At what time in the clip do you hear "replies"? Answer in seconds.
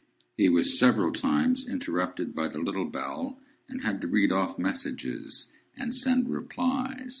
6.27-7.09